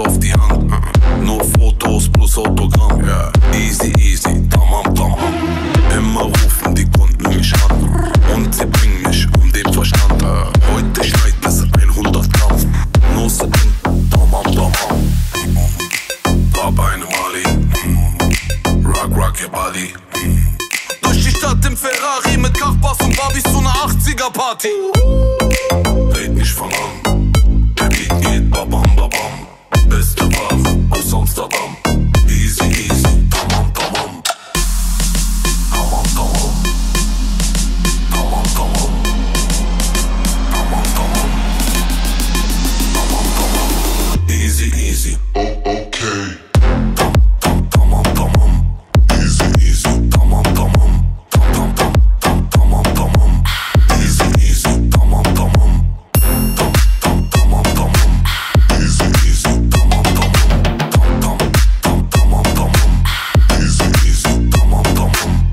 auf 0.00 0.18
die 0.18 0.32
Hand. 0.32 0.72
Nur 1.22 1.42
Fotos 1.44 2.08
plus 2.08 2.36
Autogramm. 2.38 3.04
Yeah. 3.04 3.32
Easy, 3.54 3.92
easy, 3.98 4.48
tamam, 4.48 4.94
tamam. 4.94 5.18
Immer 5.96 6.22
rufen 6.22 6.74
die 6.74 6.88
Kunden 6.90 7.28
mich 7.28 7.52
an. 7.68 8.12
Und 8.34 8.54
sie 8.54 8.66
bringen 8.66 9.02
mich 9.02 9.26
um 9.40 9.52
den 9.52 9.72
Verstand. 9.72 10.22
Heute 10.72 11.04
schneit 11.04 11.34
es 11.46 11.62
100 11.62 12.32
Gramm. 12.32 12.74
Nur 13.14 13.28
Sekunden, 13.28 14.10
tamam, 14.10 14.44
tamam. 14.44 14.72
Hab 16.56 16.78
eine 16.78 17.04
Mali. 17.04 17.44
Rock, 18.84 19.16
rock 19.16 19.40
ihr 19.40 19.48
body. 19.48 19.92
Durch 21.02 21.24
die 21.24 21.30
Stadt 21.30 21.64
im 21.66 21.76
Ferrari 21.76 22.36
mit 22.36 22.54
Kachbass 22.58 22.98
und 23.00 23.16
Barbies 23.16 23.42
zu 23.44 23.58
einer 23.58 23.70
80er-Party. 23.70 24.68
Red 26.14 26.34
nicht 26.34 26.52
von 26.52 26.68
an. 26.68 26.89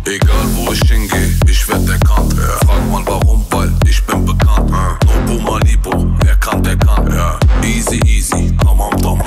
Egal 0.07 0.47
wo 0.55 0.71
ich 0.71 0.79
hingehe, 0.89 1.35
ich 1.49 1.67
werd 1.67 1.89
erkannt. 1.89 2.33
Ja. 2.37 2.65
Frag 2.65 2.89
mal 2.89 3.03
warum, 3.07 3.45
weil 3.51 3.73
ich 3.85 4.01
bin 4.05 4.25
bekannt. 4.25 4.71
Ja. 4.71 4.97
Nobu 5.05 5.41
Malibu, 5.41 6.15
wer 6.21 6.35
kann, 6.37 6.63
der 6.63 6.77
kann. 6.77 7.11
Ja. 7.11 7.37
Easy, 7.61 7.99
easy, 8.05 8.55
tamam 8.63 8.91
tamam. 9.01 9.21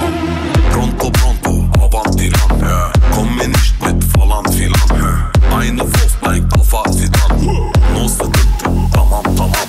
Pronto, 0.72 1.10
pronto, 1.10 1.68
avanti 1.84 2.30
lan. 2.30 2.60
Ja. 2.62 2.90
Komm 3.14 3.36
mir 3.36 3.48
nicht 3.48 3.74
mit 3.84 4.02
falan 4.14 4.50
filan. 4.54 4.88
Ja. 4.98 5.58
Eine 5.58 5.82
Wurf 5.82 6.16
bleibt 6.22 6.50
auf 6.58 6.74
Art 6.74 6.98
wie 6.98 7.10
dann. 7.10 7.44
No 7.92 8.08
sıkıntı, 8.08 8.90
tamam 8.94 9.36
tamam. 9.36 9.68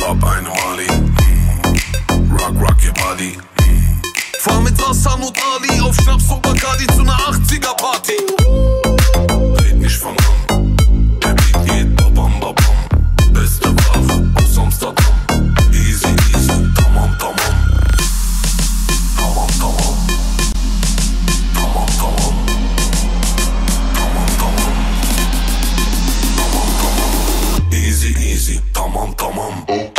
Hab 0.00 0.24
eine 0.24 0.48
Mali. 0.48 0.88
Rock, 2.30 2.62
rock 2.62 2.82
your 2.82 2.94
body. 2.94 3.36
Fahr 4.40 4.60
mit 4.62 4.78
Wasser 4.80 5.16
und 5.16 5.36
Ali 5.36 5.80
auf 5.82 5.94
Schnaps 5.96 6.30
und 6.30 6.40
Bacardi 6.40 6.86
zu 6.86 7.02
einer 7.02 7.18
80er 7.18 7.76
Party. 7.76 9.03
easy 28.04 28.20
easy 28.20 28.60
tamam 28.72 29.14
tamam 29.16 29.64
oh. 29.68 29.93